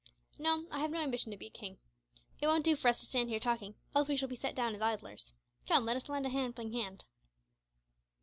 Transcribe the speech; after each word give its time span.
No; 0.39 0.65
I 0.71 0.79
have 0.79 0.89
no 0.89 0.97
ambition 0.99 1.29
to 1.29 1.37
be 1.37 1.45
a 1.45 1.49
king. 1.51 1.77
But 2.39 2.45
it 2.45 2.47
won't 2.47 2.63
do 2.65 2.75
for 2.75 2.87
us 2.87 2.99
to 3.01 3.05
stand 3.05 3.29
here 3.29 3.39
talking, 3.39 3.75
else 3.93 4.07
we 4.07 4.15
shall 4.17 4.27
be 4.29 4.35
set 4.35 4.55
down 4.55 4.73
as 4.73 4.81
idlers. 4.81 5.31
Come, 5.67 5.85
let 5.85 5.95
us 5.95 6.09
lend 6.09 6.25
a 6.25 6.29
helping 6.29 6.71
hand." 6.71 7.05